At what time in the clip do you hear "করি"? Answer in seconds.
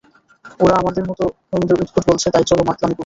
2.89-2.99